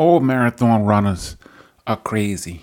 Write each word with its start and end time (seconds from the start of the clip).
all 0.00 0.18
marathon 0.18 0.82
runners 0.82 1.36
are 1.86 1.98
crazy. 1.98 2.62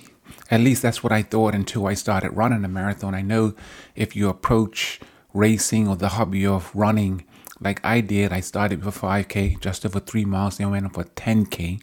At 0.49 0.61
least 0.61 0.81
that's 0.81 1.03
what 1.03 1.11
I 1.11 1.21
thought 1.21 1.53
until 1.53 1.85
I 1.85 1.93
started 1.93 2.31
running 2.31 2.65
a 2.65 2.67
marathon. 2.67 3.13
I 3.13 3.21
know 3.21 3.53
if 3.95 4.15
you 4.15 4.27
approach 4.27 4.99
racing 5.35 5.87
or 5.87 5.95
the 5.95 6.09
hobby 6.09 6.47
of 6.47 6.71
running 6.73 7.25
like 7.59 7.79
I 7.85 8.01
did, 8.01 8.33
I 8.33 8.39
started 8.39 8.83
with 8.83 8.97
a 8.97 8.99
5K, 8.99 9.59
just 9.61 9.85
over 9.85 9.99
three 9.99 10.25
miles, 10.25 10.57
then 10.57 10.71
went 10.71 10.87
up 10.87 10.95
for 10.95 11.03
10K, 11.03 11.79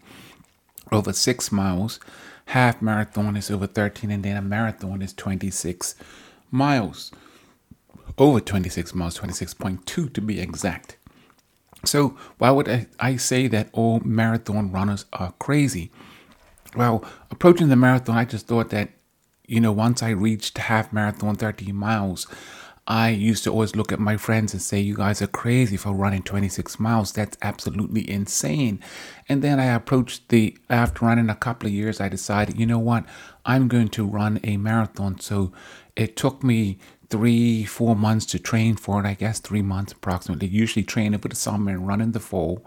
over 0.91 1.13
six 1.13 1.53
miles. 1.53 2.01
Half 2.47 2.83
marathon 2.83 3.37
is 3.37 3.49
over 3.49 3.69
13, 3.69 4.11
and 4.11 4.25
then 4.25 4.37
a 4.37 4.43
marathon 4.43 5.03
is 5.03 5.13
26 5.13 5.95
miles. 6.51 7.13
Over 8.19 8.41
26 8.41 8.93
miles, 8.93 9.19
26.2 9.19 10.13
to 10.13 10.21
be 10.21 10.41
exact. 10.41 10.97
So, 11.87 12.17
why 12.39 12.51
would 12.51 12.87
I, 13.01 13.17
say 13.17 13.47
that 13.49 13.69
all 13.73 14.01
marathon 14.01 14.73
runners 14.73 15.05
are 15.13 15.33
crazy? 15.39 15.91
Well, 16.77 17.05
approaching 17.31 17.69
the 17.69 17.77
marathon, 17.77 18.17
I 18.17 18.25
just 18.25 18.47
thought 18.47 18.71
that, 18.71 18.91
you 19.47 19.61
know, 19.61 19.73
once 19.73 20.03
I 20.03 20.11
reached 20.11 20.59
half 20.59 20.93
marathon, 20.93 21.37
13 21.37 21.75
miles, 21.75 22.27
I 22.87 23.09
used 23.11 23.45
to 23.45 23.51
always 23.51 23.75
look 23.75 23.93
at 23.93 23.99
my 23.99 24.19
friends 24.19 24.53
and 24.53 24.61
say, 24.61 24.79
You 24.79 24.97
guys 24.97 25.23
are 25.23 25.27
crazy 25.27 25.77
for 25.77 25.93
running 25.93 26.23
26 26.23 26.79
miles. 26.79 27.13
That's 27.13 27.39
absolutely 27.41 28.09
insane. 28.11 28.81
And 29.27 29.41
then 29.41 29.59
I 29.59 29.67
approached 29.67 30.29
the, 30.29 30.57
after 30.69 31.07
running 31.07 31.31
a 31.31 31.35
couple 31.35 31.67
of 31.67 31.73
years, 31.73 32.01
I 32.01 32.11
decided, 32.11 32.59
you 32.59 32.67
know 32.67 32.79
what? 32.79 33.07
I'm 33.47 33.69
going 33.69 33.89
to 33.91 34.07
run 34.07 34.39
a 34.45 34.59
marathon. 34.59 35.19
So 35.19 35.53
it 35.97 36.17
took 36.17 36.45
me 36.45 36.79
three, 37.11 37.65
four 37.65 37.95
months 37.97 38.27
to 38.27 38.39
train 38.39 38.77
for 38.77 39.01
it. 39.01 39.07
I 39.07 39.15
guess 39.15 39.41
three 39.41 39.63
months 39.63 39.93
approximately. 39.93 40.49
Usually 40.49 40.85
train 40.85 41.15
it 41.15 41.23
for 41.23 41.29
the 41.29 41.37
summer 41.37 41.71
and 41.71 41.87
run 41.87 42.01
in 42.01 42.13
the 42.13 42.21
fall. 42.21 42.65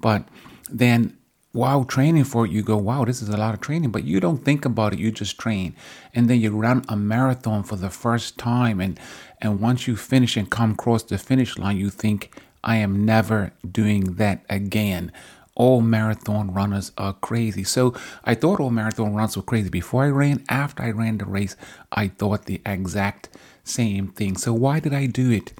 But 0.00 0.28
then 0.70 1.16
while 1.52 1.84
training 1.84 2.24
for 2.24 2.46
it, 2.46 2.52
you 2.52 2.62
go, 2.62 2.76
wow, 2.76 3.04
this 3.04 3.20
is 3.20 3.28
a 3.28 3.36
lot 3.36 3.54
of 3.54 3.60
training, 3.60 3.90
but 3.90 4.04
you 4.04 4.20
don't 4.20 4.44
think 4.44 4.64
about 4.64 4.92
it. 4.92 5.00
You 5.00 5.10
just 5.10 5.38
train. 5.38 5.74
And 6.14 6.30
then 6.30 6.40
you 6.40 6.50
run 6.50 6.84
a 6.88 6.96
marathon 6.96 7.64
for 7.64 7.76
the 7.76 7.90
first 7.90 8.38
time. 8.38 8.80
And, 8.80 9.00
and 9.40 9.60
once 9.60 9.88
you 9.88 9.96
finish 9.96 10.36
and 10.36 10.48
come 10.48 10.72
across 10.72 11.02
the 11.02 11.18
finish 11.18 11.58
line, 11.58 11.76
you 11.76 11.90
think, 11.90 12.32
I 12.62 12.76
am 12.76 13.04
never 13.04 13.52
doing 13.68 14.14
that 14.14 14.44
again. 14.48 15.10
All 15.56 15.80
marathon 15.80 16.54
runners 16.54 16.92
are 16.96 17.14
crazy. 17.14 17.64
So 17.64 17.94
I 18.24 18.34
thought 18.34 18.60
all 18.60 18.70
marathon 18.70 19.14
runners 19.14 19.36
were 19.36 19.42
crazy 19.42 19.70
before 19.70 20.04
I 20.04 20.08
ran. 20.08 20.44
After 20.48 20.84
I 20.84 20.90
ran 20.90 21.18
the 21.18 21.24
race, 21.24 21.56
I 21.90 22.08
thought 22.08 22.44
the 22.44 22.60
exact 22.64 23.28
same 23.64 24.08
thing. 24.08 24.36
So 24.36 24.52
why 24.52 24.80
did 24.80 24.94
I 24.94 25.06
do 25.06 25.30
it? 25.30 25.52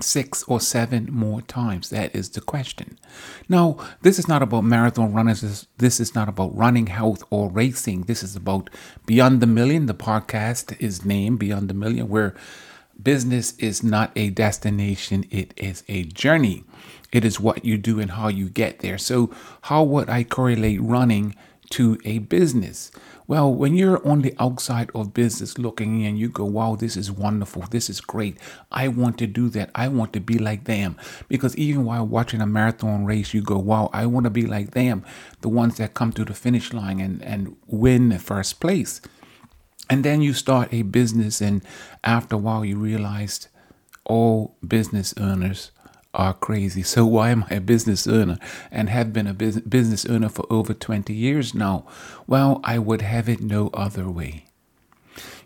six 0.00 0.42
or 0.44 0.60
seven 0.60 1.08
more 1.12 1.42
times? 1.42 1.90
That 1.90 2.14
is 2.14 2.30
the 2.30 2.40
question. 2.40 2.98
Now, 3.48 3.76
this 4.02 4.18
is 4.18 4.28
not 4.28 4.42
about 4.42 4.64
marathon 4.64 5.12
runners. 5.12 5.66
This 5.78 6.00
is 6.00 6.14
not 6.14 6.28
about 6.28 6.56
running 6.56 6.86
health 6.86 7.22
or 7.30 7.50
racing. 7.50 8.02
This 8.02 8.22
is 8.22 8.34
about 8.34 8.70
Beyond 9.06 9.40
the 9.40 9.46
Million. 9.46 9.86
The 9.86 9.94
podcast 9.94 10.80
is 10.80 11.04
named 11.04 11.38
Beyond 11.38 11.68
the 11.68 11.74
Million, 11.74 12.08
where 12.08 12.34
business 13.00 13.56
is 13.58 13.82
not 13.82 14.12
a 14.16 14.30
destination, 14.30 15.24
it 15.30 15.52
is 15.56 15.82
a 15.88 16.04
journey. 16.04 16.64
It 17.10 17.24
is 17.24 17.40
what 17.40 17.64
you 17.64 17.76
do 17.76 18.00
and 18.00 18.12
how 18.12 18.28
you 18.28 18.48
get 18.48 18.78
there. 18.78 18.98
So, 18.98 19.30
how 19.62 19.82
would 19.82 20.08
I 20.08 20.24
correlate 20.24 20.80
running 20.80 21.34
to 21.72 21.98
a 22.04 22.18
business? 22.18 22.90
Well, 23.26 23.52
when 23.52 23.74
you're 23.74 24.06
on 24.06 24.22
the 24.22 24.34
outside 24.38 24.90
of 24.94 25.14
business 25.14 25.58
looking 25.58 26.00
in, 26.02 26.16
you 26.16 26.28
go, 26.28 26.44
wow, 26.44 26.76
this 26.76 26.96
is 26.96 27.10
wonderful. 27.10 27.62
This 27.70 27.88
is 27.88 28.00
great. 28.00 28.36
I 28.70 28.88
want 28.88 29.18
to 29.18 29.26
do 29.26 29.48
that. 29.50 29.70
I 29.74 29.88
want 29.88 30.12
to 30.12 30.20
be 30.20 30.38
like 30.38 30.64
them. 30.64 30.96
Because 31.28 31.56
even 31.56 31.84
while 31.84 32.06
watching 32.06 32.40
a 32.40 32.46
marathon 32.46 33.04
race, 33.04 33.32
you 33.32 33.42
go, 33.42 33.58
wow, 33.58 33.90
I 33.92 34.06
want 34.06 34.24
to 34.24 34.30
be 34.30 34.46
like 34.46 34.72
them. 34.72 35.04
The 35.40 35.48
ones 35.48 35.76
that 35.76 35.94
come 35.94 36.12
to 36.12 36.24
the 36.24 36.34
finish 36.34 36.72
line 36.72 37.00
and, 37.00 37.22
and 37.22 37.56
win 37.66 38.10
the 38.10 38.18
first 38.18 38.60
place. 38.60 39.00
And 39.88 40.04
then 40.04 40.22
you 40.22 40.32
start 40.32 40.72
a 40.72 40.82
business, 40.82 41.40
and 41.40 41.62
after 42.04 42.36
a 42.36 42.38
while, 42.38 42.64
you 42.64 42.76
realized 42.76 43.48
all 44.04 44.56
business 44.66 45.12
owners 45.16 45.70
are 46.14 46.34
crazy. 46.34 46.82
So 46.82 47.06
why 47.06 47.30
am 47.30 47.44
I 47.50 47.56
a 47.56 47.60
business 47.60 48.06
owner 48.06 48.38
and 48.70 48.88
have 48.88 49.12
been 49.12 49.26
a 49.26 49.34
business 49.34 50.04
owner 50.06 50.28
for 50.28 50.46
over 50.50 50.74
20 50.74 51.12
years 51.12 51.54
now? 51.54 51.86
Well, 52.26 52.60
I 52.64 52.78
would 52.78 53.02
have 53.02 53.28
it 53.28 53.40
no 53.40 53.70
other 53.74 54.10
way. 54.10 54.44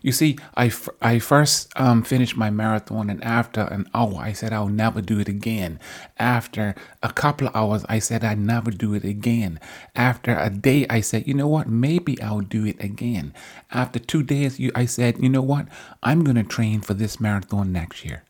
You 0.01 0.11
see, 0.11 0.37
I, 0.55 0.67
f- 0.67 0.89
I 1.01 1.19
first 1.19 1.71
um, 1.75 2.03
finished 2.03 2.37
my 2.37 2.49
marathon, 2.49 3.09
and 3.09 3.21
after 3.23 3.61
an 3.61 3.89
hour, 3.93 4.15
I 4.17 4.31
said 4.31 4.53
I'll 4.53 4.67
never 4.69 5.01
do 5.01 5.19
it 5.19 5.27
again. 5.27 5.79
After 6.17 6.75
a 7.01 7.11
couple 7.11 7.47
of 7.47 7.55
hours, 7.55 7.83
I 7.89 7.99
said 7.99 8.23
I'd 8.23 8.39
never 8.39 8.71
do 8.71 8.93
it 8.93 9.03
again. 9.03 9.59
After 9.95 10.37
a 10.37 10.49
day, 10.49 10.85
I 10.89 11.01
said, 11.01 11.27
you 11.27 11.33
know 11.33 11.47
what, 11.47 11.67
maybe 11.67 12.21
I'll 12.21 12.41
do 12.41 12.65
it 12.65 12.81
again. 12.81 13.33
After 13.71 13.99
two 13.99 14.23
days, 14.23 14.59
you, 14.59 14.71
I 14.75 14.85
said, 14.85 15.17
you 15.21 15.29
know 15.29 15.41
what, 15.41 15.67
I'm 16.03 16.23
going 16.23 16.37
to 16.37 16.43
train 16.43 16.81
for 16.81 16.93
this 16.93 17.19
marathon 17.19 17.71
next 17.73 18.05
year. 18.05 18.23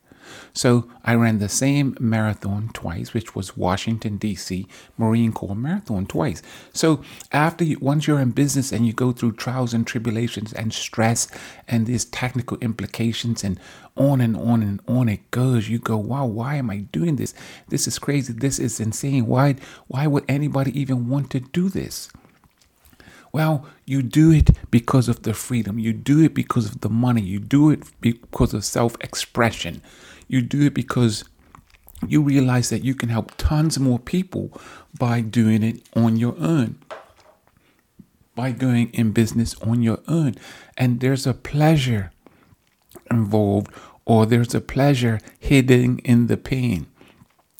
So 0.54 0.90
I 1.04 1.16
ran 1.16 1.40
the 1.40 1.50
same 1.50 1.96
marathon 2.00 2.70
twice, 2.74 3.14
which 3.14 3.36
was 3.36 3.58
Washington 3.58 4.18
D.C. 4.18 4.68
Marine 4.98 5.32
Corps 5.32 5.56
Marathon 5.56 6.06
twice. 6.06 6.42
So 6.74 7.02
after 7.32 7.64
you, 7.64 7.78
once 7.80 8.08
you're 8.08 8.20
in 8.20 8.32
business 8.32 8.72
and 8.72 8.86
you 8.86 8.94
go 8.94 9.12
through 9.12 9.34
trials 9.34 9.74
and 9.74 9.86
tribulations 9.86 10.54
and 10.54 10.74
stress 10.74 11.28
and 11.68 11.86
these 11.86 12.06
technical 12.06 12.58
implications 12.60 13.44
and 13.44 13.60
on 13.96 14.22
and 14.22 14.38
on 14.38 14.62
and 14.62 14.82
on 14.88 15.10
it 15.10 15.30
goes, 15.32 15.70
you 15.70 15.80
go, 15.80 15.98
wow, 15.98 16.26
why 16.26 16.56
am 16.56 16.70
I 16.70 16.78
doing 16.78 17.16
this? 17.16 17.34
This 17.70 17.88
is 17.88 18.00
crazy. 18.00 18.34
This 18.34 18.60
is 18.60 18.80
insane. 18.80 19.26
Why? 19.28 19.56
Why 19.88 20.08
would 20.08 20.26
anybody 20.28 20.80
even 20.80 21.10
want 21.10 21.30
to 21.32 21.40
do 21.40 21.70
this? 21.70 22.10
Well, 23.32 23.66
you 23.86 24.02
do 24.02 24.32
it 24.32 24.50
because 24.72 25.08
of 25.08 25.24
the 25.24 25.34
freedom. 25.34 25.80
You 25.80 25.94
do 25.94 26.24
it 26.24 26.34
because 26.34 26.66
of 26.66 26.82
the 26.82 26.90
money. 26.90 27.22
You 27.22 27.40
do 27.40 27.70
it 27.70 27.84
because 28.02 28.54
of 28.54 28.64
self 28.66 28.96
expression. 29.02 29.82
You 30.28 30.42
do 30.42 30.66
it 30.68 30.74
because 30.74 31.24
you 32.06 32.22
realize 32.22 32.70
that 32.70 32.84
you 32.84 32.94
can 32.94 33.10
help 33.10 33.32
tons 33.38 33.80
more 33.80 34.00
people 34.00 34.52
by 34.98 35.22
doing 35.22 35.64
it 35.64 35.88
on 35.96 36.18
your 36.18 36.36
own, 36.38 36.80
by 38.36 38.52
going 38.52 38.90
in 38.94 39.12
business 39.12 39.56
on 39.62 39.82
your 39.82 40.00
own. 40.08 40.36
And 40.78 41.00
there's 41.00 41.26
a 41.26 41.34
pleasure 41.34 42.12
involved, 43.10 43.72
or 44.06 44.26
there's 44.26 44.54
a 44.54 44.62
pleasure 44.62 45.20
hidden 45.40 46.00
in 46.00 46.28
the 46.28 46.38
pain. 46.38 46.88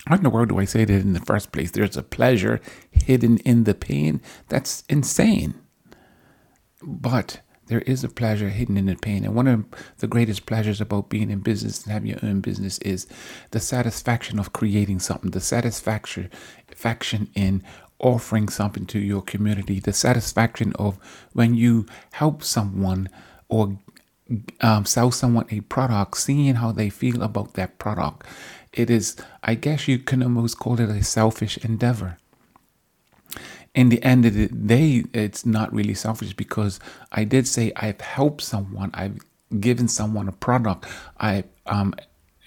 How 0.06 0.16
in 0.16 0.24
the 0.24 0.30
world 0.30 0.50
do 0.50 0.60
I 0.60 0.66
say 0.66 0.86
that 0.86 0.94
in 0.94 1.14
the 1.14 1.20
first 1.20 1.52
place? 1.52 1.72
There's 1.72 1.98
a 1.98 2.04
pleasure 2.04 2.62
hidden 2.92 3.40
in 3.40 3.66
the 3.66 3.74
pain. 3.74 4.22
That's 4.48 4.84
insane. 4.88 5.56
But 6.82 7.42
there 7.68 7.82
is 7.82 8.04
a 8.04 8.10
pleasure 8.10 8.50
hidden 8.50 8.78
in 8.78 8.88
the 8.88 8.96
pain. 8.96 9.24
And 9.24 9.36
one 9.36 9.48
of 9.48 9.66
the 10.00 10.08
greatest 10.08 10.46
pleasures 10.46 10.82
about 10.82 11.10
being 11.10 11.30
in 11.30 11.40
business 11.40 11.84
and 11.84 11.94
having 11.94 12.10
your 12.10 12.20
own 12.24 12.42
business 12.42 12.78
is 12.80 13.08
the 13.52 13.60
satisfaction 13.60 14.40
of 14.40 14.54
creating 14.54 15.00
something, 15.00 15.32
the 15.32 15.40
satisfaction 15.40 16.30
in 17.36 17.64
offering 18.00 18.50
something 18.50 18.86
to 18.86 19.00
your 19.00 19.22
community, 19.22 19.80
the 19.80 19.94
satisfaction 19.94 20.74
of 20.74 20.98
when 21.34 21.56
you 21.56 21.86
help 22.12 22.44
someone 22.44 23.10
or 23.50 23.78
um, 24.62 24.86
sell 24.86 25.12
someone 25.12 25.46
a 25.50 25.62
product, 25.62 26.18
seeing 26.18 26.56
how 26.56 26.72
they 26.72 26.90
feel 26.90 27.22
about 27.22 27.54
that 27.54 27.78
product. 27.80 28.26
It 28.74 28.90
is, 28.90 29.16
I 29.44 29.56
guess 29.56 29.88
you 29.88 30.00
can 30.00 30.22
almost 30.22 30.60
call 30.60 30.80
it 30.80 30.90
a 30.90 31.04
selfish 31.04 31.58
endeavor 31.60 32.18
in 33.78 33.90
the 33.90 34.04
end 34.04 34.26
of 34.26 34.34
the 34.34 34.48
day, 34.48 35.04
it's 35.14 35.46
not 35.46 35.72
really 35.72 35.94
selfish 35.94 36.34
because 36.34 36.80
I 37.12 37.26
did 37.26 37.48
say 37.48 37.72
I've 37.76 38.02
helped 38.02 38.42
someone, 38.42 38.90
I've 38.96 39.20
given 39.60 39.88
someone 39.88 40.28
a 40.28 40.32
product, 40.32 40.86
I 41.20 41.44
um, 41.68 41.94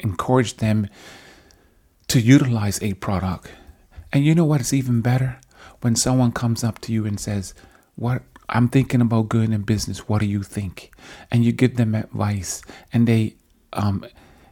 encouraged 0.00 0.58
them 0.58 0.88
to 2.08 2.20
utilize 2.20 2.82
a 2.82 2.94
product. 2.94 3.48
And 4.12 4.24
you 4.24 4.34
know 4.34 4.44
what 4.44 4.60
is 4.60 4.74
even 4.74 5.02
better? 5.02 5.38
When 5.82 5.94
someone 5.94 6.32
comes 6.32 6.64
up 6.64 6.80
to 6.80 6.92
you 6.92 7.06
and 7.06 7.20
says, 7.20 7.54
What 7.94 8.22
I'm 8.48 8.68
thinking 8.68 9.00
about 9.00 9.28
going 9.28 9.52
in 9.52 9.62
business, 9.62 10.08
what 10.08 10.18
do 10.18 10.26
you 10.26 10.42
think? 10.42 10.90
And 11.30 11.44
you 11.44 11.52
give 11.52 11.76
them 11.76 11.94
advice 11.94 12.60
and 12.92 13.06
they 13.06 13.36
um, 13.72 14.04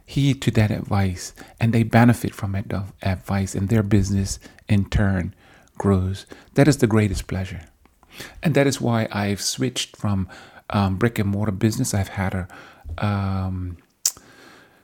heed 0.05 0.41
to 0.43 0.51
that 0.51 0.71
advice 0.71 1.33
and 1.59 1.73
they 1.73 1.83
benefit 1.83 2.33
from 2.33 2.53
that 2.53 2.71
advice 3.01 3.53
and 3.53 3.67
their 3.67 3.83
business 3.83 4.39
in 4.69 4.89
turn 4.89 5.35
grows. 5.79 6.27
That 6.53 6.67
is 6.67 6.77
the 6.77 6.87
greatest 6.87 7.25
pleasure. 7.25 7.61
And 8.43 8.53
that 8.53 8.67
is 8.67 8.79
why 8.79 9.07
I've 9.11 9.41
switched 9.41 9.97
from 9.97 10.29
um, 10.69 10.97
brick 10.97 11.17
and 11.17 11.29
mortar 11.29 11.51
business. 11.51 11.95
I've 11.95 12.09
had 12.09 12.33
a 12.35 12.47
um, 13.03 13.77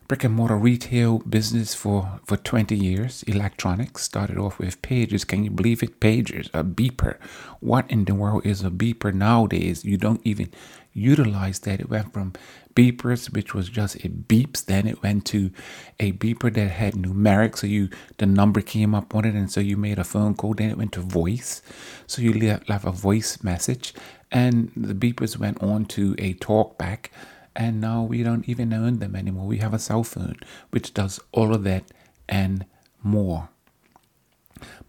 brick 0.07 0.23
and 0.23 0.33
mortar 0.33 0.55
retail 0.55 1.19
business 1.19 1.75
for, 1.75 2.19
for 2.25 2.37
20 2.37 2.75
years. 2.75 3.23
Electronics 3.23 4.03
started 4.03 4.37
off 4.37 4.57
with 4.57 4.81
pagers. 4.81 5.27
Can 5.27 5.43
you 5.43 5.51
believe 5.51 5.83
it? 5.83 5.99
Pagers, 5.99 6.49
a 6.53 6.63
beeper. 6.63 7.17
What 7.59 7.89
in 7.89 8.05
the 8.05 8.15
world 8.15 8.45
is 8.45 8.63
a 8.63 8.69
beeper 8.69 9.13
nowadays? 9.13 9.85
You 9.85 9.97
don't 9.97 10.21
even 10.23 10.49
utilize 10.95 11.59
that. 11.59 11.79
It 11.79 11.89
went 11.89 12.11
from 12.13 12.33
beepers, 12.75 13.31
which 13.31 13.53
was 13.53 13.69
just 13.69 13.97
it 13.97 14.27
beeps. 14.27 14.65
Then 14.65 14.87
it 14.87 15.03
went 15.03 15.25
to 15.27 15.51
a 15.99 16.13
beeper 16.13 16.51
that 16.51 16.71
had 16.71 16.95
numeric, 16.95 17.57
so 17.57 17.67
you 17.67 17.89
the 18.17 18.25
number 18.25 18.61
came 18.61 18.95
up 18.95 19.13
on 19.13 19.25
it, 19.25 19.35
and 19.35 19.51
so 19.51 19.59
you 19.59 19.77
made 19.77 19.99
a 19.99 20.03
phone 20.03 20.33
call. 20.33 20.55
Then 20.55 20.71
it 20.71 20.77
went 20.77 20.93
to 20.93 21.01
voice, 21.01 21.61
so 22.07 22.23
you 22.23 22.33
left, 22.33 22.67
left 22.67 22.85
a 22.85 22.91
voice 22.91 23.43
message, 23.43 23.93
and 24.31 24.71
the 24.75 24.95
beepers 24.95 25.37
went 25.37 25.61
on 25.61 25.85
to 25.85 26.15
a 26.17 26.33
talkback 26.35 27.09
and 27.55 27.79
now 27.79 28.03
we 28.03 28.21
don't 28.21 28.47
even 28.49 28.73
own 28.73 28.99
them 28.99 29.15
anymore. 29.15 29.47
We 29.47 29.59
have 29.59 29.73
a 29.73 29.79
cell 29.79 30.03
phone 30.03 30.37
which 30.71 30.93
does 30.93 31.19
all 31.31 31.53
of 31.53 31.63
that 31.63 31.85
and 32.27 32.65
more. 33.01 33.49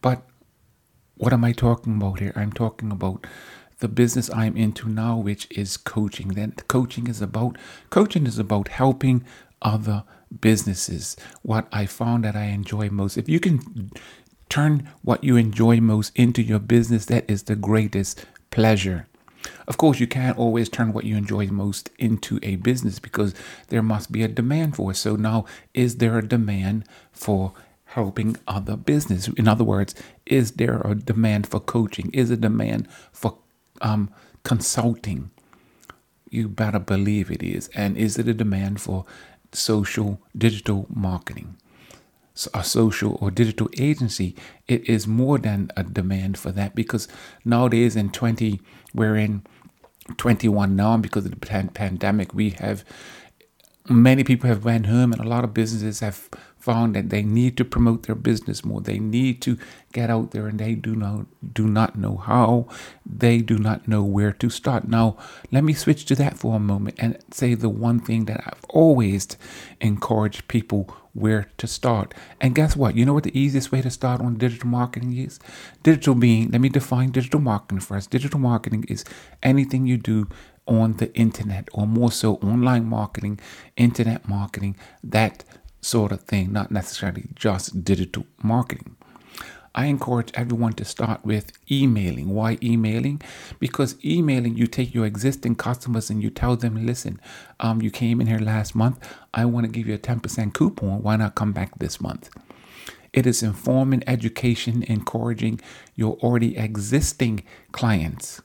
But 0.00 0.22
what 1.16 1.32
am 1.32 1.44
I 1.44 1.52
talking 1.52 1.96
about 1.96 2.20
here? 2.20 2.32
I'm 2.34 2.52
talking 2.52 2.90
about 2.90 3.26
the 3.78 3.88
business 3.88 4.30
I'm 4.30 4.56
into 4.56 4.88
now, 4.88 5.18
which 5.18 5.46
is 5.50 5.76
coaching. 5.76 6.28
Then 6.28 6.52
coaching 6.68 7.06
is 7.08 7.20
about 7.20 7.56
coaching 7.90 8.26
is 8.26 8.38
about 8.38 8.68
helping 8.68 9.24
other 9.62 10.04
businesses. 10.40 11.16
What 11.42 11.68
I 11.72 11.86
found 11.86 12.24
that 12.24 12.36
I 12.36 12.44
enjoy 12.46 12.88
most. 12.90 13.16
If 13.16 13.28
you 13.28 13.40
can 13.40 13.90
turn 14.48 14.88
what 15.02 15.24
you 15.24 15.36
enjoy 15.36 15.80
most 15.80 16.12
into 16.16 16.42
your 16.42 16.58
business, 16.58 17.06
that 17.06 17.28
is 17.28 17.44
the 17.44 17.56
greatest 17.56 18.24
pleasure. 18.50 19.06
Of 19.68 19.76
course, 19.78 20.00
you 20.00 20.06
can't 20.06 20.38
always 20.38 20.68
turn 20.68 20.92
what 20.92 21.04
you 21.04 21.16
enjoy 21.16 21.46
most 21.48 21.90
into 21.98 22.38
a 22.42 22.56
business 22.56 22.98
because 22.98 23.34
there 23.68 23.82
must 23.82 24.10
be 24.10 24.22
a 24.22 24.28
demand 24.28 24.76
for 24.76 24.90
it. 24.90 24.96
So 24.96 25.16
now, 25.16 25.44
is 25.74 25.96
there 25.96 26.18
a 26.18 26.26
demand 26.26 26.84
for 27.12 27.52
helping 27.84 28.36
other 28.48 28.76
business? 28.76 29.28
In 29.28 29.46
other 29.46 29.64
words, 29.64 29.94
is 30.24 30.52
there 30.52 30.80
a 30.80 30.94
demand 30.94 31.46
for 31.46 31.60
coaching? 31.60 32.10
Is 32.12 32.30
a 32.30 32.36
demand 32.36 32.88
for 33.12 33.38
um, 33.80 34.10
consulting? 34.42 35.30
You 36.30 36.48
better 36.48 36.78
believe 36.78 37.30
it 37.30 37.42
is. 37.42 37.68
And 37.74 37.96
is 37.96 38.18
it 38.18 38.28
a 38.28 38.34
demand 38.34 38.80
for 38.80 39.04
social 39.52 40.20
digital 40.36 40.86
marketing? 40.90 41.56
a 42.52 42.62
social 42.62 43.16
or 43.20 43.30
digital 43.30 43.68
agency, 43.78 44.36
it 44.68 44.86
is 44.88 45.06
more 45.06 45.38
than 45.38 45.70
a 45.76 45.82
demand 45.82 46.36
for 46.36 46.52
that 46.52 46.74
because 46.74 47.08
nowadays 47.44 47.96
in 47.96 48.10
20, 48.10 48.60
we're 48.94 49.16
in 49.16 49.42
21 50.18 50.76
now 50.76 50.96
because 50.96 51.24
of 51.24 51.30
the 51.30 51.70
pandemic, 51.72 52.34
we 52.34 52.50
have 52.50 52.84
many 53.88 54.24
people 54.24 54.48
have 54.48 54.64
went 54.64 54.86
home 54.86 55.12
and 55.12 55.20
a 55.20 55.28
lot 55.28 55.44
of 55.44 55.54
businesses 55.54 56.00
have 56.00 56.28
found 56.66 56.96
that 56.96 57.10
they 57.10 57.22
need 57.22 57.56
to 57.56 57.64
promote 57.64 58.02
their 58.02 58.16
business 58.16 58.64
more. 58.64 58.80
They 58.80 58.98
need 58.98 59.40
to 59.42 59.56
get 59.92 60.10
out 60.10 60.32
there 60.32 60.48
and 60.48 60.58
they 60.58 60.74
do 60.74 60.96
not 60.96 61.26
do 61.60 61.68
not 61.68 61.96
know 61.96 62.16
how. 62.16 62.66
They 63.24 63.38
do 63.38 63.56
not 63.56 63.86
know 63.86 64.02
where 64.02 64.32
to 64.32 64.50
start. 64.50 64.88
Now, 64.88 65.16
let 65.52 65.62
me 65.62 65.74
switch 65.74 66.04
to 66.06 66.16
that 66.16 66.36
for 66.36 66.56
a 66.56 66.58
moment 66.72 66.96
and 66.98 67.18
say 67.30 67.54
the 67.54 67.68
one 67.68 68.00
thing 68.00 68.24
that 68.24 68.40
I've 68.44 68.64
always 68.68 69.28
encouraged 69.80 70.48
people 70.48 70.82
where 71.14 71.48
to 71.56 71.66
start. 71.68 72.12
And 72.40 72.54
guess 72.54 72.76
what? 72.76 72.96
You 72.96 73.04
know 73.06 73.14
what 73.14 73.22
the 73.22 73.38
easiest 73.38 73.70
way 73.70 73.80
to 73.80 73.90
start 73.90 74.20
on 74.20 74.34
digital 74.34 74.68
marketing 74.68 75.16
is? 75.16 75.38
Digital 75.84 76.16
being, 76.16 76.50
let 76.50 76.60
me 76.60 76.68
define 76.68 77.10
digital 77.12 77.40
marketing 77.40 77.80
first. 77.80 78.10
Digital 78.10 78.40
marketing 78.40 78.84
is 78.88 79.04
anything 79.42 79.86
you 79.86 79.98
do 79.98 80.28
on 80.66 80.94
the 80.94 81.14
internet 81.14 81.68
or 81.72 81.86
more 81.86 82.10
so 82.10 82.34
online 82.36 82.84
marketing, 82.84 83.38
internet 83.76 84.28
marketing, 84.28 84.76
that 85.04 85.44
sort 85.86 86.12
of 86.12 86.22
thing, 86.22 86.52
not 86.52 86.70
necessarily 86.70 87.28
just 87.34 87.84
digital 87.84 88.26
marketing. 88.42 88.96
I 89.74 89.86
encourage 89.86 90.30
everyone 90.34 90.72
to 90.74 90.86
start 90.86 91.24
with 91.24 91.52
emailing. 91.70 92.30
Why 92.30 92.56
emailing? 92.62 93.20
Because 93.60 94.02
emailing, 94.02 94.56
you 94.56 94.66
take 94.66 94.94
your 94.94 95.04
existing 95.04 95.56
customers 95.56 96.08
and 96.08 96.22
you 96.22 96.30
tell 96.30 96.56
them, 96.56 96.86
listen, 96.86 97.20
um, 97.60 97.82
you 97.82 97.90
came 97.90 98.20
in 98.22 98.26
here 98.26 98.38
last 98.38 98.74
month. 98.74 98.98
I 99.34 99.44
want 99.44 99.66
to 99.66 99.72
give 99.72 99.86
you 99.86 99.94
a 99.94 99.98
10% 99.98 100.54
coupon. 100.54 101.02
Why 101.02 101.16
not 101.16 101.34
come 101.34 101.52
back 101.52 101.78
this 101.78 102.00
month? 102.00 102.30
It 103.12 103.26
is 103.26 103.42
informing, 103.42 104.02
education, 104.06 104.82
encouraging 104.84 105.60
your 105.94 106.14
already 106.16 106.56
existing 106.56 107.44
clients. 107.72 108.40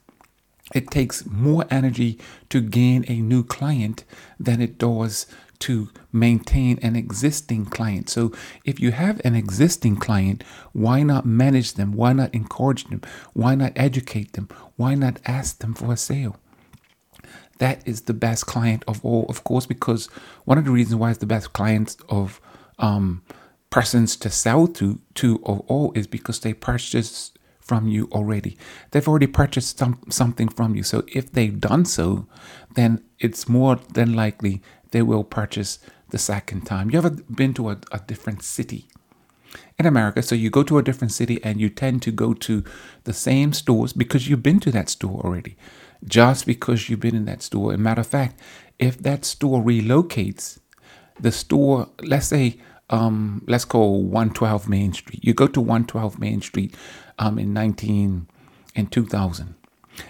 It 0.76 0.92
takes 0.92 1.26
more 1.26 1.66
energy 1.70 2.20
to 2.50 2.62
gain 2.62 3.06
a 3.08 3.22
new 3.22 3.44
client 3.44 4.04
than 4.40 4.62
it 4.62 4.78
does 4.78 5.28
to 5.62 5.90
maintain 6.12 6.80
an 6.82 6.96
existing 6.96 7.66
client. 7.66 8.10
So 8.10 8.32
if 8.66 8.80
you 8.80 8.92
have 8.92 9.22
an 9.24 9.36
existing 9.36 9.98
client, 9.98 10.44
why 10.74 11.04
not 11.04 11.26
manage 11.26 11.74
them? 11.74 11.94
Why 11.94 12.14
not 12.14 12.34
encourage 12.34 12.86
them? 12.86 13.02
Why 13.34 13.56
not 13.56 13.74
educate 13.76 14.34
them? 14.34 14.50
Why 14.76 14.96
not 14.96 15.20
ask 15.26 15.60
them 15.60 15.74
for 15.74 15.94
a 15.94 15.98
sale? 15.98 16.38
That 17.60 17.88
is 17.88 18.02
the 18.02 18.14
best 18.14 18.48
client 18.48 18.84
of 18.88 19.06
all, 19.06 19.26
of 19.30 19.44
course, 19.44 19.68
because 19.68 20.08
one 20.46 20.58
of 20.58 20.66
the 20.66 20.72
reasons 20.72 20.96
why 20.96 21.12
it's 21.12 21.20
the 21.20 21.28
best 21.28 21.54
clients 21.54 21.96
of 22.10 22.42
um, 22.80 23.22
persons 23.70 24.16
to 24.18 24.30
sell 24.30 24.68
to 24.68 25.00
to 25.16 25.42
of 25.46 25.62
all 25.68 25.92
is 25.94 26.08
because 26.08 26.40
they 26.40 26.54
purchased 26.54 27.38
from 27.60 27.88
you 27.88 28.10
already. 28.12 28.58
They've 28.90 29.08
already 29.08 29.28
purchased 29.28 29.78
some, 29.78 30.00
something 30.10 30.50
from 30.50 30.76
you. 30.76 30.84
So 30.84 31.04
if 31.08 31.32
they've 31.32 31.60
done 31.60 31.86
so, 31.86 32.28
then 32.76 33.04
it's 33.20 33.48
more 33.48 33.80
than 33.94 34.14
likely 34.14 34.62
they 34.92 35.02
will 35.02 35.24
purchase 35.24 35.80
the 36.10 36.18
second 36.18 36.62
time. 36.62 36.90
You 36.90 37.00
ever 37.00 37.10
been 37.10 37.54
to 37.56 37.70
a, 37.70 37.78
a 37.92 38.00
different 38.00 38.44
city? 38.44 38.88
in 39.78 39.86
America. 39.86 40.22
So 40.22 40.36
you 40.36 40.50
go 40.50 40.64
to 40.64 40.78
a 40.78 40.84
different 40.84 41.12
city 41.12 41.40
and 41.44 41.60
you 41.60 41.70
tend 41.70 42.02
to 42.04 42.12
go 42.12 42.34
to 42.34 42.64
the 43.04 43.14
same 43.14 43.54
stores 43.54 43.94
because 43.94 44.30
you've 44.30 44.44
been 44.44 44.60
to 44.62 44.72
that 44.72 44.90
store 44.90 45.22
already. 45.24 45.58
Just 46.06 46.46
because 46.46 46.90
you've 46.90 47.00
been 47.00 47.16
in 47.16 47.26
that 47.26 47.42
store. 47.42 47.74
As 47.74 47.80
a 47.80 47.82
matter 47.82 48.02
of 48.02 48.08
fact, 48.08 48.40
if 48.80 48.98
that 49.00 49.26
store 49.26 49.62
relocates, 49.62 50.60
the 51.20 51.32
store, 51.32 51.90
let's 52.02 52.28
say, 52.28 52.58
um, 52.90 53.44
let's 53.48 53.66
call 53.66 54.02
112 54.04 54.68
Main 54.68 54.94
Street. 54.94 55.24
You 55.24 55.34
go 55.34 55.48
to 55.48 55.62
112 55.62 56.20
Main 56.20 56.42
Street 56.42 56.76
um, 57.20 57.38
in 57.38 57.54
19 57.54 58.28
in 58.76 58.88
2000. 58.88 59.56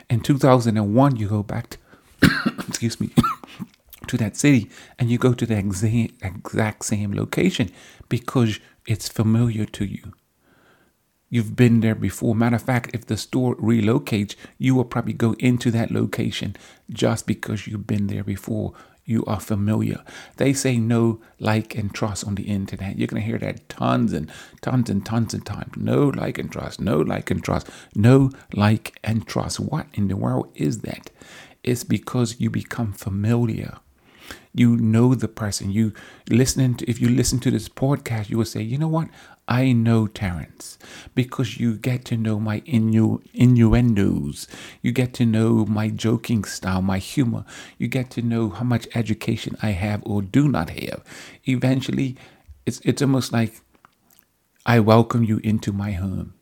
In 0.10 0.20
2001, 0.22 1.16
you 1.16 1.28
go 1.28 1.44
back 1.44 1.72
to, 1.72 1.78
excuse 2.68 3.00
me, 3.00 3.10
to 4.08 4.18
that 4.18 4.36
city 4.36 4.70
and 4.98 5.10
you 5.10 5.18
go 5.18 5.34
to 5.34 5.46
the 5.46 5.58
exact, 5.58 6.14
exact 6.22 6.86
same 6.86 7.14
location 7.14 7.72
because 8.10 8.60
it's 8.88 9.08
familiar 9.08 9.66
to 9.66 9.86
you. 9.86 10.14
You've 11.30 11.56
been 11.56 11.80
there 11.80 11.96
before. 11.96 12.36
Matter 12.36 12.58
of 12.58 12.64
fact, 12.64 12.92
if 12.94 13.06
the 13.06 13.16
store 13.16 13.56
relocates, 13.56 14.36
you 14.58 14.76
will 14.76 14.84
probably 14.84 15.14
go 15.14 15.34
into 15.40 15.72
that 15.72 15.90
location 15.90 16.58
just 16.90 17.26
because 17.26 17.68
you've 17.68 17.88
been 17.88 18.08
there 18.08 18.24
before. 18.24 18.74
You 19.06 19.24
are 19.26 19.40
familiar. 19.40 20.04
They 20.38 20.52
say 20.52 20.78
know, 20.78 21.22
like, 21.40 21.74
and 21.76 21.94
trust 21.94 22.28
on 22.28 22.36
the 22.36 22.44
internet. 22.44 22.98
You're 22.98 23.08
going 23.08 23.22
to 23.22 23.28
hear 23.28 23.40
that 23.40 23.70
tons 23.70 24.12
and 24.12 24.30
tons 24.62 24.90
and 24.90 25.06
tons 25.06 25.34
of 25.34 25.46
times. 25.46 25.78
Know, 25.78 26.10
like, 26.10 26.38
and 26.38 26.52
trust. 26.52 26.82
Know, 26.82 27.00
like, 27.00 27.32
and 27.32 27.44
trust. 27.44 27.70
Know, 27.96 28.30
like, 28.54 29.00
and 29.04 29.26
trust. 29.26 29.60
What 29.60 29.88
in 29.94 30.10
the 30.10 30.18
world 30.18 30.52
is 30.54 30.82
that? 30.82 31.12
It's 31.64 31.84
because 31.86 32.42
you 32.42 32.50
become 32.50 32.92
familiar 32.92 33.80
you 34.54 34.76
know 34.78 35.16
the 35.16 35.28
person. 35.28 35.72
You 35.72 35.94
listening 36.30 36.76
to 36.76 36.90
if 36.90 37.00
you 37.02 37.10
listen 37.10 37.40
to 37.42 37.52
this 37.52 37.70
podcast, 37.70 38.30
you 38.30 38.38
will 38.38 38.46
say, 38.46 38.62
you 38.62 38.78
know 38.78 38.88
what? 38.88 39.10
I 39.48 39.74
know 39.74 40.08
Terrence 40.08 40.78
because 41.14 41.60
you 41.60 41.76
get 41.76 42.06
to 42.06 42.18
know 42.18 42.40
my 42.40 42.62
innu- 42.62 43.22
innuendos. 43.34 44.48
You 44.82 44.92
get 44.92 45.14
to 45.16 45.26
know 45.26 45.66
my 45.66 45.90
joking 45.90 46.44
style, 46.46 46.82
my 46.82 47.00
humor. 47.00 47.44
You 47.78 47.88
get 47.88 48.10
to 48.12 48.22
know 48.22 48.50
how 48.50 48.64
much 48.64 48.88
education 48.96 49.58
I 49.62 49.72
have 49.72 50.02
or 50.06 50.22
do 50.22 50.48
not 50.48 50.70
have. 50.72 51.04
Eventually, 51.46 52.16
it's 52.66 52.80
it's 52.86 53.02
almost 53.02 53.34
like 53.34 53.60
I 54.66 54.80
welcome 54.80 55.24
you 55.24 55.40
into 55.44 55.72
my 55.74 55.92
home. 55.94 56.34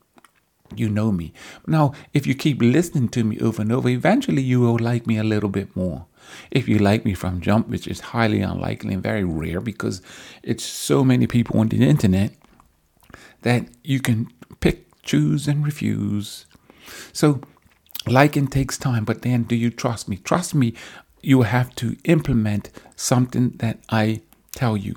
You 0.76 0.88
know 0.88 1.10
me. 1.10 1.32
Now, 1.66 1.92
if 2.14 2.26
you 2.26 2.34
keep 2.34 2.62
listening 2.62 3.08
to 3.10 3.24
me 3.24 3.38
over 3.40 3.62
and 3.62 3.72
over, 3.72 3.88
eventually 3.88 4.42
you 4.42 4.60
will 4.60 4.78
like 4.78 5.06
me 5.06 5.16
a 5.18 5.24
little 5.24 5.48
bit 5.48 5.74
more. 5.74 6.06
If 6.50 6.68
you 6.68 6.78
like 6.78 7.04
me 7.04 7.14
from 7.14 7.40
jump, 7.40 7.68
which 7.68 7.86
is 7.86 8.00
highly 8.00 8.40
unlikely 8.40 8.94
and 8.94 9.02
very 9.02 9.24
rare 9.24 9.60
because 9.60 10.02
it's 10.42 10.64
so 10.64 11.04
many 11.04 11.26
people 11.26 11.60
on 11.60 11.68
the 11.68 11.82
internet 11.82 12.32
that 13.42 13.66
you 13.82 14.00
can 14.00 14.28
pick, 14.60 14.86
choose, 15.02 15.48
and 15.48 15.64
refuse. 15.64 16.46
So, 17.12 17.40
liking 18.06 18.48
takes 18.48 18.78
time, 18.78 19.04
but 19.04 19.22
then 19.22 19.44
do 19.44 19.54
you 19.54 19.70
trust 19.70 20.08
me? 20.08 20.16
Trust 20.16 20.54
me, 20.54 20.74
you 21.22 21.42
have 21.42 21.74
to 21.76 21.96
implement 22.04 22.70
something 22.96 23.50
that 23.58 23.78
I 23.88 24.22
tell 24.52 24.76
you. 24.76 24.96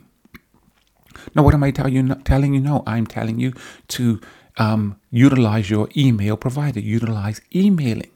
Now, 1.36 1.44
what 1.44 1.54
am 1.54 1.64
I 1.64 1.72
tell 1.72 1.90
you, 1.90 2.04
not 2.04 2.26
telling 2.26 2.54
you? 2.54 2.60
No, 2.60 2.84
I'm 2.88 3.06
telling 3.06 3.40
you 3.40 3.54
to 3.90 4.20
um, 4.58 5.00
utilize 5.12 5.70
your 5.70 5.90
email 5.96 6.38
provider, 6.38 6.80
utilize 6.80 7.42
emailing. 7.54 8.13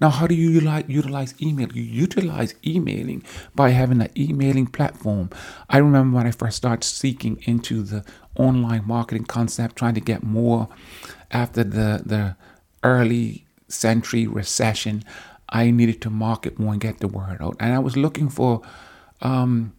Now, 0.00 0.10
how 0.10 0.26
do 0.26 0.34
you 0.34 0.50
utilize, 0.86 1.34
email? 1.40 1.72
You 1.72 1.82
utilize 1.82 2.54
emailing 2.66 3.24
by 3.54 3.70
having 3.70 4.00
an 4.00 4.10
emailing 4.16 4.66
platform. 4.66 5.30
I 5.68 5.78
remember 5.78 6.16
when 6.16 6.26
I 6.26 6.30
first 6.30 6.56
started 6.56 6.84
seeking 6.84 7.42
into 7.42 7.82
the 7.82 8.04
online 8.36 8.86
marketing 8.86 9.24
concept, 9.24 9.76
trying 9.76 9.94
to 9.94 10.00
get 10.00 10.22
more 10.22 10.68
after 11.30 11.64
the, 11.64 12.02
the 12.04 12.36
early 12.82 13.44
century 13.68 14.26
recession. 14.26 15.04
I 15.48 15.70
needed 15.70 16.00
to 16.02 16.10
market 16.10 16.58
more 16.58 16.72
and 16.72 16.80
get 16.80 16.98
the 16.98 17.08
word 17.08 17.38
out. 17.40 17.56
And 17.60 17.74
I 17.74 17.78
was 17.78 17.96
looking 17.96 18.28
for 18.28 18.62
um, 19.20 19.74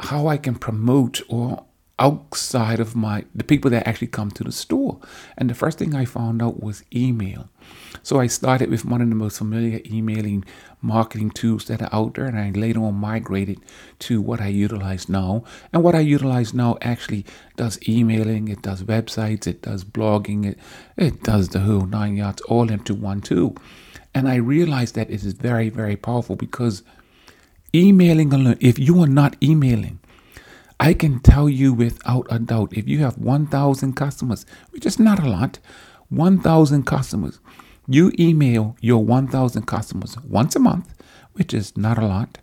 how 0.00 0.26
I 0.26 0.36
can 0.36 0.54
promote 0.54 1.20
or 1.28 1.64
outside 2.02 2.80
of 2.80 2.96
my 2.96 3.24
the 3.34 3.44
people 3.44 3.70
that 3.72 3.88
actually 3.88 4.08
come 4.08 4.30
to 4.32 4.44
the 4.44 4.52
store. 4.52 5.00
And 5.38 5.50
the 5.50 5.54
first 5.54 5.78
thing 5.78 5.94
I 5.96 6.06
found 6.06 6.42
out 6.42 6.62
was 6.62 6.84
email. 6.94 7.50
So 8.02 8.20
I 8.20 8.28
started 8.28 8.70
with 8.70 8.84
one 8.86 9.02
of 9.02 9.10
the 9.10 9.16
most 9.16 9.38
familiar 9.38 9.80
emailing 9.86 10.44
marketing 10.82 11.30
tools 11.32 11.66
that 11.66 11.82
are 11.82 11.90
out 11.94 12.14
there, 12.16 12.26
and 12.26 12.38
I 12.38 12.50
later 12.52 12.80
on 12.84 12.96
migrated 12.96 13.60
to 14.00 14.22
what 14.22 14.40
I 14.42 14.48
utilize 14.48 15.08
now. 15.08 15.44
And 15.72 15.84
what 15.84 15.96
I 15.96 16.00
utilize 16.00 16.54
now 16.54 16.78
actually 16.82 17.26
does 17.56 17.78
emailing, 17.88 18.48
it 18.48 18.62
does 18.62 18.84
websites, 18.84 19.46
it 19.48 19.62
does 19.62 19.84
blogging, 19.84 20.46
it 20.46 20.58
it 20.98 21.22
does 21.24 21.50
the 21.50 21.60
whole 21.60 21.86
nine 21.86 22.16
yards 22.16 22.42
all 22.42 22.70
into 22.72 22.94
one 22.94 23.22
tool. 23.22 23.56
And 24.14 24.28
I 24.28 24.36
realized 24.36 24.96
that 24.96 25.10
it 25.10 25.24
is 25.24 25.34
very, 25.34 25.70
very 25.70 25.96
powerful 25.96 26.36
because 26.36 26.84
emailing 27.74 28.32
alone, 28.34 28.58
if 28.60 28.78
you 28.78 29.02
are 29.02 29.08
not 29.08 29.36
emailing, 29.42 30.00
I 30.82 30.94
can 30.94 31.20
tell 31.20 31.48
you 31.48 31.72
without 31.72 32.26
a 32.28 32.40
doubt, 32.40 32.72
if 32.76 32.88
you 32.88 32.98
have 33.04 33.16
1,000 33.16 33.92
customers, 33.92 34.44
which 34.70 34.84
is 34.84 34.98
not 34.98 35.20
a 35.20 35.28
lot, 35.28 35.60
1,000 36.08 36.82
customers, 36.84 37.38
you 37.86 38.10
email 38.18 38.76
your 38.80 39.04
1,000 39.04 39.62
customers 39.62 40.18
once 40.28 40.56
a 40.56 40.58
month, 40.58 40.92
which 41.34 41.54
is 41.54 41.76
not 41.76 41.98
a 41.98 42.06
lot, 42.08 42.38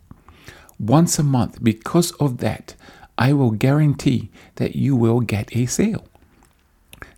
once 0.79 1.19
a 1.19 1.23
month. 1.23 1.61
Because 1.61 2.11
of 2.13 2.37
that, 2.37 2.75
I 3.17 3.33
will 3.33 3.51
guarantee 3.51 4.29
that 4.55 4.73
you 4.73 4.95
will 4.95 5.19
get 5.19 5.53
a 5.53 5.65
sale. 5.65 6.05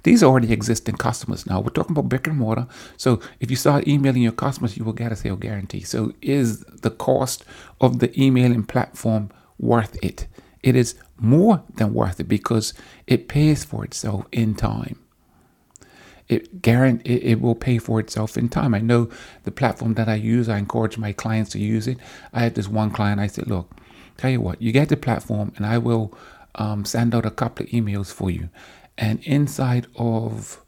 These 0.02 0.24
are 0.24 0.26
already 0.26 0.52
existing 0.52 0.96
customers. 0.96 1.46
Now 1.46 1.60
we're 1.60 1.70
talking 1.70 1.92
about 1.92 2.10
brick 2.10 2.26
and 2.26 2.40
mortar. 2.40 2.66
So 2.98 3.22
if 3.40 3.52
you 3.52 3.58
start 3.58 3.88
emailing 3.88 4.24
your 4.24 4.32
customers, 4.32 4.76
you 4.76 4.84
will 4.84 4.94
get 4.94 5.12
a 5.12 5.16
sale 5.16 5.36
guarantee. 5.36 5.84
So 5.84 6.14
is 6.24 6.62
the 6.82 6.90
cost 6.90 7.46
of 7.80 8.00
the 8.00 8.10
emailing 8.20 8.64
platform 8.64 9.30
worth 9.60 10.04
it? 10.04 10.26
It 10.64 10.76
is 10.76 10.96
more 11.18 11.64
than 11.76 11.94
worth 11.94 12.20
it 12.20 12.28
because 12.28 12.74
it 13.08 13.28
pays 13.28 13.64
for 13.64 13.84
itself 13.84 14.26
in 14.32 14.56
time. 14.56 15.00
It 16.28 16.62
guarantee 16.62 17.16
it, 17.16 17.24
it 17.24 17.42
will 17.42 17.56
pay 17.56 17.78
for 17.78 18.00
itself 18.00 18.38
in 18.38 18.48
time. 18.50 18.74
I 18.74 18.80
know 18.80 19.10
the 19.44 19.52
platform 19.52 19.96
that 19.96 20.08
I 20.08 20.16
use. 20.16 20.48
I 20.48 20.58
encourage 20.58 20.98
my 20.98 21.12
clients 21.14 21.52
to 21.52 21.60
use 21.60 21.88
it. 21.88 21.98
I 22.34 22.42
had 22.42 22.56
this 22.56 22.68
one 22.68 22.92
client. 22.92 23.20
I 23.20 23.28
said, 23.28 23.48
"Look, 23.48 23.76
tell 24.18 24.32
you 24.32 24.40
what, 24.42 24.62
you 24.62 24.72
get 24.72 24.90
the 24.90 24.98
platform, 24.98 25.52
and 25.58 25.66
I 25.66 25.78
will 25.78 26.14
um, 26.56 26.86
send 26.86 27.14
out 27.16 27.26
a 27.26 27.32
couple 27.32 27.66
of 27.66 27.72
emails 27.72 28.14
for 28.14 28.30
you." 28.30 28.50
And 28.98 29.20
inside 29.24 29.88
of 29.96 30.62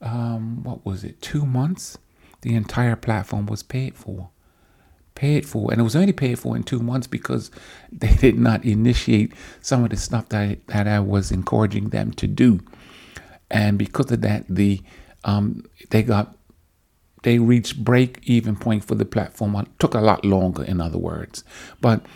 um, 0.00 0.62
what 0.64 0.84
was 0.84 1.04
it, 1.04 1.20
two 1.20 1.46
months, 1.46 1.98
the 2.40 2.54
entire 2.54 2.96
platform 2.96 3.46
was 3.46 3.62
paid 3.62 3.96
for 3.96 4.30
paid 5.16 5.46
for, 5.48 5.72
and 5.72 5.80
it 5.80 5.84
was 5.84 5.96
only 5.96 6.12
paid 6.12 6.38
for 6.38 6.54
in 6.54 6.62
two 6.62 6.78
months 6.78 7.08
because 7.08 7.50
they 7.92 8.14
did 8.14 8.38
not 8.38 8.64
initiate 8.64 9.32
some 9.60 9.82
of 9.82 9.90
the 9.90 9.96
stuff 9.96 10.28
that 10.28 10.40
I, 10.40 10.58
that 10.68 10.86
I 10.86 11.00
was 11.00 11.32
encouraging 11.32 11.88
them 11.88 12.12
to 12.12 12.28
do, 12.28 12.60
and 13.50 13.76
because 13.78 14.12
of 14.12 14.20
that, 14.20 14.44
the 14.48 14.80
um, 15.24 15.64
they 15.90 16.04
got 16.04 16.36
they 17.24 17.40
reached 17.40 17.82
break 17.84 18.20
even 18.22 18.54
point 18.54 18.84
for 18.84 18.94
the 18.94 19.04
platform. 19.04 19.56
It 19.56 19.66
took 19.80 19.94
a 19.94 20.00
lot 20.00 20.24
longer, 20.24 20.62
in 20.62 20.80
other 20.80 20.98
words, 20.98 21.42
but 21.80 22.06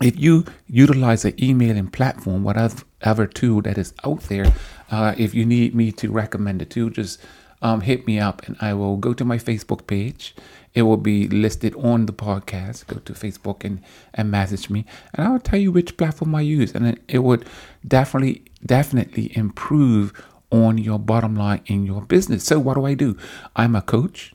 if 0.00 0.18
you 0.18 0.44
utilize 0.66 1.24
an 1.24 1.42
emailing 1.42 1.88
platform, 1.88 2.42
whatever 2.42 3.26
tool 3.26 3.62
that 3.62 3.78
is 3.78 3.92
out 4.04 4.22
there, 4.22 4.52
uh, 4.90 5.14
if 5.18 5.34
you 5.34 5.44
need 5.44 5.74
me 5.74 5.92
to 5.92 6.10
recommend 6.10 6.62
a 6.62 6.64
tool, 6.64 6.90
just 6.90 7.20
um, 7.62 7.82
hit 7.82 8.06
me 8.06 8.18
up 8.18 8.46
and 8.46 8.56
I 8.60 8.74
will 8.74 8.96
go 8.96 9.12
to 9.14 9.24
my 9.24 9.38
Facebook 9.38 9.86
page 9.86 10.34
it 10.72 10.82
will 10.82 10.96
be 10.96 11.26
listed 11.28 11.74
on 11.76 12.06
the 12.06 12.12
podcast. 12.12 12.86
Go 12.86 12.96
to 13.00 13.12
Facebook 13.12 13.64
and, 13.64 13.82
and 14.14 14.30
message 14.30 14.70
me, 14.70 14.84
and 15.14 15.26
I'll 15.26 15.40
tell 15.40 15.58
you 15.58 15.72
which 15.72 15.96
platform 15.96 16.34
I 16.34 16.42
use. 16.42 16.74
And 16.74 16.86
it, 16.86 17.02
it 17.08 17.18
would 17.20 17.44
definitely, 17.86 18.42
definitely 18.64 19.36
improve 19.36 20.12
on 20.50 20.78
your 20.78 20.98
bottom 20.98 21.34
line 21.34 21.62
in 21.66 21.86
your 21.86 22.02
business. 22.02 22.44
So, 22.44 22.58
what 22.58 22.74
do 22.74 22.84
I 22.84 22.94
do? 22.94 23.16
I'm 23.56 23.74
a 23.74 23.82
coach 23.82 24.32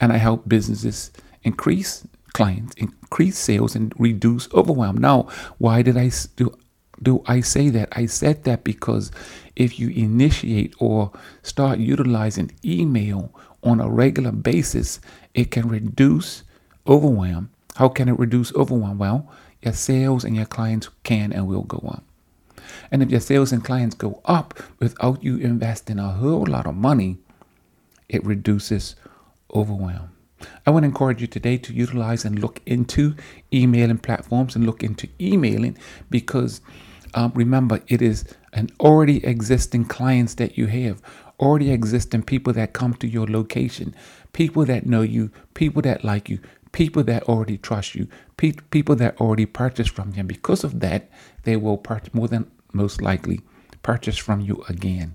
and 0.00 0.12
I 0.12 0.18
help 0.18 0.48
businesses 0.48 1.10
increase 1.42 2.06
clients, 2.32 2.74
increase 2.76 3.38
sales, 3.38 3.74
and 3.74 3.94
reduce 3.98 4.52
overwhelm. 4.52 4.98
Now, 4.98 5.28
why 5.58 5.82
did 5.82 5.96
I 5.96 6.10
do? 6.36 6.54
Do 7.02 7.22
I 7.26 7.40
say 7.40 7.70
that? 7.70 7.88
I 7.92 8.06
said 8.06 8.44
that 8.44 8.64
because 8.64 9.10
if 9.56 9.78
you 9.78 9.88
initiate 9.90 10.74
or 10.78 11.12
start 11.42 11.78
utilizing 11.78 12.52
email 12.64 13.32
on 13.62 13.80
a 13.80 13.88
regular 13.88 14.32
basis, 14.32 15.00
it 15.34 15.50
can 15.50 15.68
reduce 15.68 16.44
overwhelm. 16.86 17.50
How 17.76 17.88
can 17.88 18.08
it 18.08 18.18
reduce 18.18 18.54
overwhelm? 18.54 18.98
Well, 18.98 19.28
your 19.62 19.74
sales 19.74 20.24
and 20.24 20.36
your 20.36 20.46
clients 20.46 20.88
can 21.02 21.32
and 21.32 21.46
will 21.46 21.62
go 21.62 21.78
up. 21.88 22.04
And 22.90 23.02
if 23.02 23.10
your 23.10 23.20
sales 23.20 23.52
and 23.52 23.64
clients 23.64 23.94
go 23.94 24.20
up 24.24 24.54
without 24.78 25.22
you 25.22 25.36
investing 25.38 25.98
a 25.98 26.12
whole 26.12 26.46
lot 26.46 26.66
of 26.66 26.74
money, 26.74 27.18
it 28.08 28.24
reduces 28.24 28.96
overwhelm. 29.54 30.10
I 30.66 30.70
want 30.70 30.84
to 30.84 30.88
encourage 30.88 31.20
you 31.20 31.26
today 31.26 31.58
to 31.58 31.72
utilize 31.72 32.24
and 32.24 32.38
look 32.38 32.60
into 32.66 33.14
emailing 33.52 33.98
platforms 33.98 34.56
and 34.56 34.66
look 34.66 34.82
into 34.82 35.08
emailing 35.20 35.76
because 36.10 36.60
um, 37.14 37.32
remember, 37.34 37.80
it 37.86 38.02
is 38.02 38.24
an 38.52 38.70
already 38.80 39.24
existing 39.24 39.84
clients 39.84 40.34
that 40.34 40.58
you 40.58 40.66
have 40.66 41.00
already 41.40 41.70
existing 41.70 42.22
people 42.22 42.52
that 42.52 42.72
come 42.72 42.94
to 42.94 43.08
your 43.08 43.26
location, 43.26 43.94
people 44.32 44.64
that 44.64 44.86
know 44.86 45.02
you, 45.02 45.30
people 45.54 45.82
that 45.82 46.04
like 46.04 46.28
you, 46.28 46.38
people 46.72 47.02
that 47.04 47.22
already 47.24 47.58
trust 47.58 47.94
you, 47.94 48.08
pe- 48.36 48.52
people 48.70 48.96
that 48.96 49.20
already 49.20 49.46
purchase 49.46 49.88
from 49.88 50.10
you. 50.10 50.20
And 50.20 50.28
because 50.28 50.64
of 50.64 50.80
that, 50.80 51.08
they 51.44 51.56
will 51.56 51.76
purchase 51.76 52.14
more 52.14 52.28
than 52.28 52.50
most 52.72 53.00
likely 53.00 53.40
purchase 53.82 54.16
from 54.16 54.40
you 54.40 54.64
again. 54.68 55.14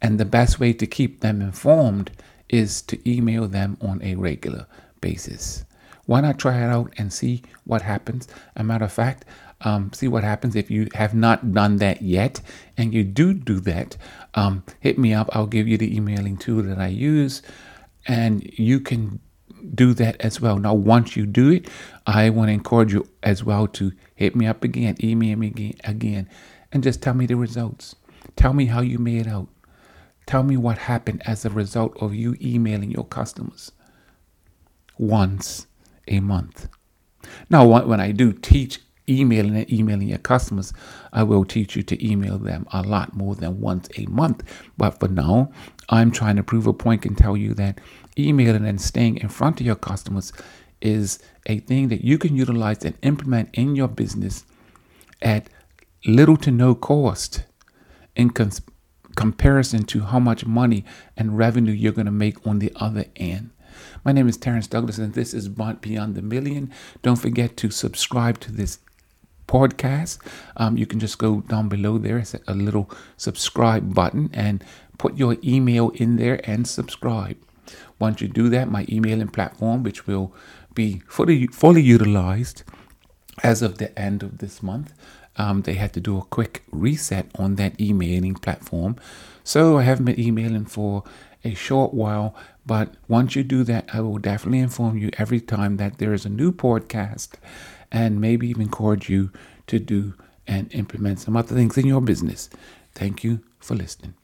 And 0.00 0.18
the 0.18 0.24
best 0.24 0.60
way 0.60 0.72
to 0.74 0.86
keep 0.86 1.20
them 1.20 1.42
informed 1.42 2.10
is 2.48 2.82
to 2.82 3.10
email 3.10 3.48
them 3.48 3.76
on 3.80 4.02
a 4.02 4.14
regular 4.14 4.66
basis. 5.00 5.64
Why 6.06 6.22
not 6.22 6.38
try 6.38 6.56
it 6.58 6.70
out 6.70 6.94
and 6.96 7.12
see 7.12 7.42
what 7.64 7.82
happens? 7.82 8.28
A 8.56 8.64
matter 8.64 8.86
of 8.86 8.92
fact, 8.92 9.26
um, 9.60 9.92
see 9.92 10.08
what 10.08 10.24
happens 10.24 10.56
if 10.56 10.70
you 10.70 10.88
have 10.94 11.14
not 11.14 11.52
done 11.52 11.76
that 11.76 12.00
yet 12.00 12.40
and 12.76 12.94
you 12.94 13.04
do 13.04 13.34
do 13.34 13.60
that. 13.60 13.96
Um, 14.34 14.64
hit 14.80 14.98
me 14.98 15.12
up. 15.12 15.28
I'll 15.32 15.46
give 15.46 15.68
you 15.68 15.76
the 15.76 15.94
emailing 15.94 16.36
tool 16.36 16.62
that 16.62 16.78
I 16.78 16.86
use, 16.86 17.42
and 18.06 18.48
you 18.58 18.80
can 18.80 19.20
do 19.74 19.92
that 19.94 20.20
as 20.20 20.40
well. 20.40 20.58
Now, 20.58 20.74
once 20.74 21.16
you 21.16 21.26
do 21.26 21.50
it, 21.50 21.68
I 22.06 22.30
want 22.30 22.48
to 22.48 22.52
encourage 22.52 22.92
you 22.92 23.06
as 23.22 23.44
well 23.44 23.66
to 23.68 23.92
hit 24.14 24.36
me 24.36 24.46
up 24.46 24.64
again, 24.64 24.96
email 25.02 25.36
me 25.36 25.48
again, 25.48 25.74
again, 25.84 26.28
and 26.72 26.82
just 26.82 27.02
tell 27.02 27.14
me 27.14 27.26
the 27.26 27.36
results. 27.36 27.96
Tell 28.36 28.52
me 28.52 28.66
how 28.66 28.80
you 28.80 28.98
made 28.98 29.26
out. 29.26 29.48
Tell 30.28 30.42
me 30.42 30.58
what 30.58 30.76
happened 30.76 31.22
as 31.24 31.46
a 31.46 31.48
result 31.48 31.96
of 32.02 32.14
you 32.14 32.36
emailing 32.38 32.90
your 32.90 33.06
customers 33.06 33.72
once 34.98 35.66
a 36.06 36.20
month. 36.20 36.68
Now, 37.48 37.66
when 37.66 37.98
I 37.98 38.12
do 38.12 38.34
teach 38.34 38.78
emailing 39.08 39.56
and 39.56 39.72
emailing 39.72 40.08
your 40.08 40.18
customers, 40.18 40.74
I 41.14 41.22
will 41.22 41.46
teach 41.46 41.76
you 41.76 41.82
to 41.84 42.06
email 42.06 42.36
them 42.36 42.66
a 42.74 42.82
lot 42.82 43.16
more 43.16 43.36
than 43.36 43.58
once 43.62 43.88
a 43.96 44.04
month. 44.04 44.42
But 44.76 45.00
for 45.00 45.08
now, 45.08 45.50
I'm 45.88 46.10
trying 46.10 46.36
to 46.36 46.42
prove 46.42 46.66
a 46.66 46.74
point 46.74 47.06
and 47.06 47.16
tell 47.16 47.34
you 47.34 47.54
that 47.54 47.80
emailing 48.18 48.66
and 48.66 48.78
staying 48.78 49.16
in 49.16 49.30
front 49.30 49.60
of 49.60 49.66
your 49.66 49.76
customers 49.76 50.30
is 50.82 51.20
a 51.46 51.60
thing 51.60 51.88
that 51.88 52.04
you 52.04 52.18
can 52.18 52.36
utilize 52.36 52.84
and 52.84 52.98
implement 53.00 53.48
in 53.54 53.76
your 53.76 53.88
business 53.88 54.44
at 55.22 55.48
little 56.04 56.36
to 56.36 56.50
no 56.50 56.74
cost 56.74 57.44
in 58.14 58.28
cons- 58.28 58.60
comparison 59.18 59.82
to 59.82 60.02
how 60.02 60.20
much 60.20 60.46
money 60.46 60.84
and 61.16 61.36
revenue 61.36 61.72
you're 61.72 61.92
going 61.92 62.06
to 62.06 62.12
make 62.12 62.46
on 62.46 62.60
the 62.60 62.72
other 62.76 63.04
end. 63.16 63.50
My 64.04 64.12
name 64.12 64.28
is 64.28 64.36
Terrence 64.36 64.68
Douglas, 64.68 64.96
and 64.96 65.12
this 65.12 65.34
is 65.34 65.48
Beyond 65.48 66.14
the 66.14 66.22
Million. 66.22 66.70
Don't 67.02 67.16
forget 67.16 67.56
to 67.56 67.68
subscribe 67.70 68.38
to 68.38 68.52
this 68.52 68.78
podcast, 69.48 70.18
um, 70.56 70.76
you 70.76 70.86
can 70.86 71.00
just 71.00 71.18
go 71.18 71.40
down 71.40 71.68
below 71.68 71.98
there. 71.98 72.18
It's 72.18 72.36
a 72.46 72.54
little 72.54 72.88
subscribe 73.16 73.92
button 73.92 74.30
and 74.32 74.62
put 74.98 75.18
your 75.18 75.36
email 75.42 75.88
in 75.94 76.14
there 76.14 76.40
and 76.44 76.68
subscribe. 76.68 77.36
Once 77.98 78.20
you 78.20 78.28
do 78.28 78.48
that, 78.50 78.70
my 78.70 78.86
emailing 78.88 79.28
platform, 79.28 79.82
which 79.82 80.06
will 80.06 80.32
be 80.74 81.02
fully 81.08 81.48
fully 81.48 81.82
utilized 81.82 82.62
as 83.42 83.62
of 83.62 83.78
the 83.78 83.98
end 83.98 84.22
of 84.22 84.38
this 84.38 84.62
month, 84.62 84.92
um, 85.38 85.62
they 85.62 85.74
had 85.74 85.92
to 85.94 86.00
do 86.00 86.18
a 86.18 86.22
quick 86.22 86.64
reset 86.70 87.26
on 87.36 87.54
that 87.54 87.80
emailing 87.80 88.34
platform. 88.34 88.96
So 89.44 89.78
I 89.78 89.82
haven't 89.84 90.04
been 90.04 90.20
emailing 90.20 90.66
for 90.66 91.04
a 91.44 91.54
short 91.54 91.94
while, 91.94 92.34
but 92.66 92.94
once 93.06 93.36
you 93.36 93.44
do 93.44 93.64
that, 93.64 93.88
I 93.92 94.00
will 94.00 94.18
definitely 94.18 94.58
inform 94.58 94.98
you 94.98 95.10
every 95.16 95.40
time 95.40 95.76
that 95.78 95.98
there 95.98 96.12
is 96.12 96.26
a 96.26 96.28
new 96.28 96.52
podcast 96.52 97.34
and 97.90 98.20
maybe 98.20 98.48
even 98.48 98.62
encourage 98.62 99.08
you 99.08 99.30
to 99.68 99.78
do 99.78 100.14
and 100.46 100.72
implement 100.74 101.20
some 101.20 101.36
other 101.36 101.54
things 101.54 101.78
in 101.78 101.86
your 101.86 102.00
business. 102.00 102.50
Thank 102.94 103.22
you 103.22 103.40
for 103.60 103.74
listening. 103.74 104.14